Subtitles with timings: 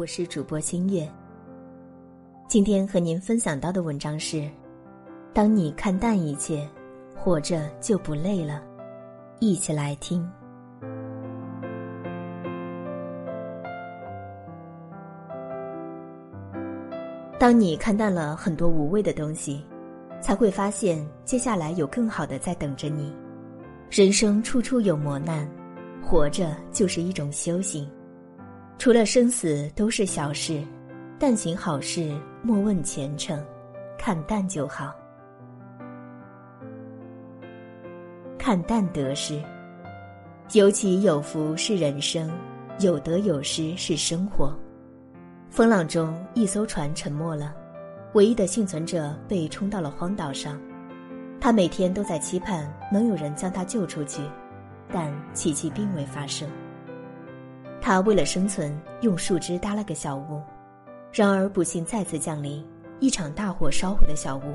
[0.00, 1.06] 我是主播清月。
[2.48, 4.48] 今天和您分享到的文章是：
[5.34, 6.66] 当你看淡一切，
[7.14, 8.62] 活着就不累了。
[9.40, 10.26] 一起来听。
[17.38, 19.62] 当你看淡了很多无谓的东西，
[20.18, 23.14] 才会发现接下来有更好的在等着你。
[23.90, 25.46] 人生处处有磨难，
[26.02, 27.86] 活着就是一种修行。
[28.80, 30.64] 除了生死都是小事，
[31.18, 33.44] 但行好事莫问前程，
[33.98, 34.94] 看淡就好。
[38.38, 39.38] 看淡得失，
[40.54, 42.32] 有起有伏是人生，
[42.78, 44.58] 有得有失是生活。
[45.50, 47.54] 风浪中，一艘船沉没了，
[48.14, 50.58] 唯一的幸存者被冲到了荒岛上。
[51.38, 54.22] 他每天都在期盼能有人将他救出去，
[54.90, 56.48] 但奇迹并未发生。
[57.90, 60.40] 他为了生存，用树枝搭了个小屋，
[61.12, 62.64] 然而不幸再次降临，
[63.00, 64.54] 一场大火烧毁了小屋。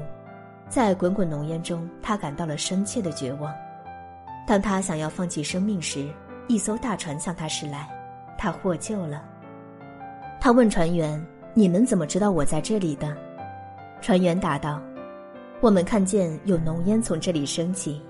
[0.70, 3.54] 在滚滚浓烟中，他感到了深切的绝望。
[4.48, 6.08] 当他想要放弃生命时，
[6.48, 7.90] 一艘大船向他驶来，
[8.38, 9.22] 他获救了。
[10.40, 11.22] 他问船员
[11.54, 13.14] ：“你们怎么知道我在这里的？”
[14.00, 14.82] 船员答道
[15.60, 18.02] ：“我们看见有浓烟从这里升起，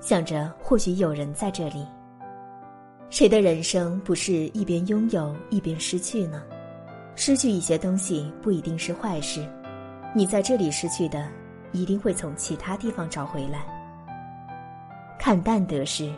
[0.00, 1.86] 想着或许有人在这里。”
[3.08, 6.42] 谁的人生不是一边拥有一边失去呢？
[7.14, 9.48] 失去一些东西不一定是坏事，
[10.14, 11.26] 你在这里失去的，
[11.72, 13.64] 一定会从其他地方找回来。
[15.18, 16.12] 看淡得失，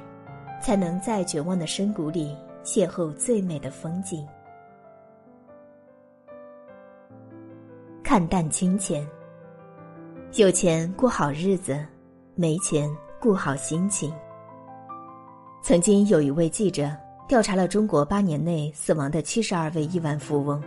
[0.60, 4.26] 才能在绝望的深谷里邂逅最美的风景。
[8.02, 9.06] 看淡金钱，
[10.34, 11.78] 有钱过好日子，
[12.34, 14.12] 没钱过好心情。
[15.60, 16.90] 曾经有一位记者
[17.26, 20.62] 调查了中国八年内死亡的七十二位亿万富翁，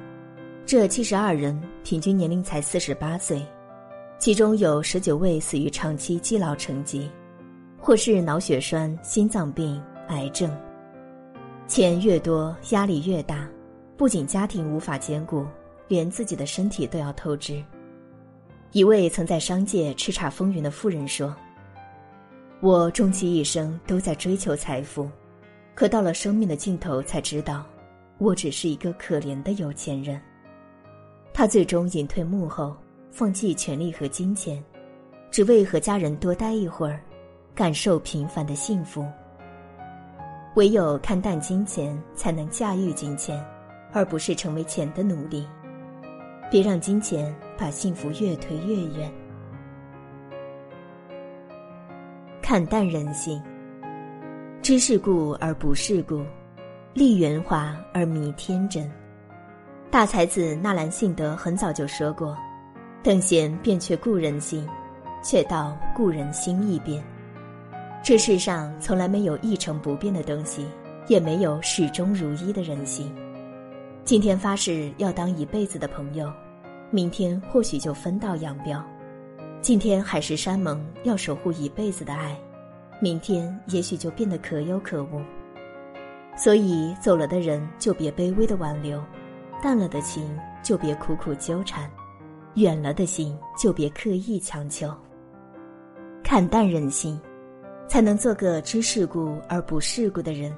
[0.63, 3.43] 这七十二人平均年龄才四十八岁，
[4.19, 7.09] 其中有十九位死于长期积劳成疾，
[7.79, 10.55] 或是脑血栓、心脏病、癌症。
[11.67, 13.49] 钱越多，压力越大，
[13.97, 15.47] 不仅家庭无法兼顾，
[15.87, 17.63] 连自己的身体都要透支。
[18.71, 21.35] 一位曾在商界叱咤风云的富人说。
[22.61, 25.09] 我终其一生都在追求财富，
[25.73, 27.65] 可到了生命的尽头才知道，
[28.19, 30.21] 我只是一个可怜的有钱人。
[31.33, 32.77] 他最终隐退幕后，
[33.09, 34.63] 放弃权力和金钱，
[35.31, 37.01] 只为和家人多待一会儿，
[37.55, 39.03] 感受平凡的幸福。
[40.55, 43.43] 唯有看淡金钱，才能驾驭金钱，
[43.91, 45.47] 而不是成为钱的奴隶。
[46.51, 49.11] 别让金钱把幸福越推越远。
[52.51, 53.41] 看淡人性，
[54.61, 56.21] 知世故而不世故，
[56.93, 58.91] 立圆滑而迷天真。
[59.89, 62.37] 大才子纳兰性德很早就说过
[63.01, 64.67] ：“等闲变却故人心，
[65.23, 67.01] 却道故人心易变。”
[68.03, 70.67] 这世上从来没有一成不变的东西，
[71.07, 73.15] 也没有始终如一的人心。
[74.03, 76.29] 今天发誓要当一辈子的朋友，
[76.89, 78.85] 明天或许就分道扬镳。
[79.61, 82.35] 今天海誓山盟要守护一辈子的爱，
[82.99, 85.21] 明天也许就变得可有可无。
[86.35, 88.99] 所以走了的人就别卑微的挽留，
[89.61, 91.87] 淡了的情就别苦苦纠缠，
[92.55, 94.91] 远了的心就别刻意强求。
[96.23, 97.21] 看淡人心，
[97.87, 100.51] 才能做个知世故而不世故的人。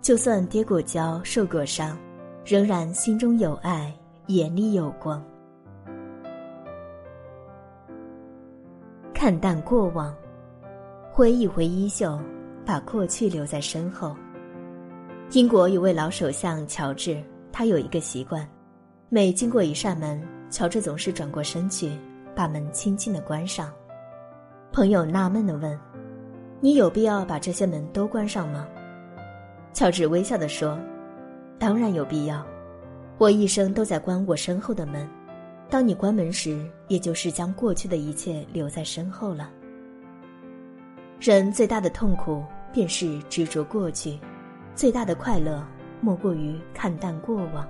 [0.00, 1.98] 就算跌过跤、受过伤，
[2.44, 3.92] 仍然心中有爱，
[4.28, 5.20] 眼里有光。
[9.26, 10.14] 看淡过往，
[11.10, 12.16] 挥一挥衣袖，
[12.64, 14.14] 把过去留在身后。
[15.32, 17.20] 英国有位老首相乔治，
[17.50, 18.48] 他有一个习惯，
[19.08, 21.90] 每经过一扇门，乔治总是转过身去，
[22.36, 23.68] 把门轻轻的关上。
[24.70, 25.76] 朋友纳闷的问
[26.62, 28.64] ：“你有必要把这些门都关上吗？”
[29.74, 30.78] 乔治微笑的说
[31.58, 32.46] ：“当然有必要，
[33.18, 35.04] 我一生都在关我身后的门。”
[35.68, 39.50] 当你关门时，也就是将过去的一切留在身后了。
[41.18, 44.18] 人最大的痛苦便是执着过去，
[44.74, 45.66] 最大的快乐
[46.00, 47.68] 莫过于看淡过往。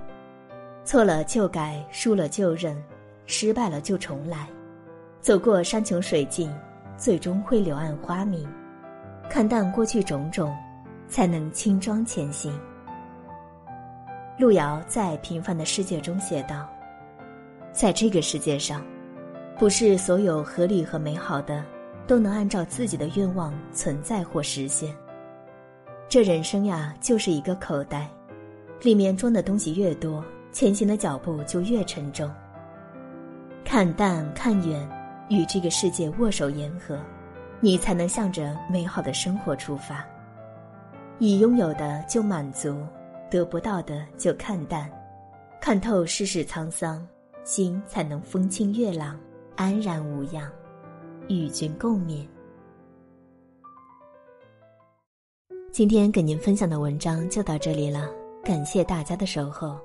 [0.83, 2.81] 错了就改，输了就认，
[3.25, 4.47] 失败了就重来。
[5.19, 6.53] 走过山穷水尽，
[6.97, 8.47] 最终会柳暗花明。
[9.29, 10.55] 看淡过去种种，
[11.09, 12.57] 才能轻装前行。
[14.37, 16.69] 路遥在《平凡的世界》中写道。
[17.73, 18.83] 在这个世界上，
[19.57, 21.63] 不是所有合理和美好的
[22.05, 24.95] 都能按照自己的愿望存在或实现。
[26.09, 28.09] 这人生呀，就是一个口袋，
[28.81, 32.31] 里面装的东西越多，前行的脚步就越沉重。
[33.65, 34.89] 看淡看远，
[35.29, 36.97] 与这个世界握手言和，
[37.59, 40.05] 你才能向着美好的生活出发。
[41.19, 42.85] 已拥有的就满足，
[43.29, 44.89] 得不到的就看淡，
[45.59, 47.05] 看透世事沧桑，
[47.47, 49.17] 心才能风清月朗，
[49.55, 50.51] 安然无恙。
[51.29, 52.27] 与君共勉。
[55.71, 58.09] 今天给您分享的文章就到这里了，
[58.43, 59.79] 感谢大家的守候。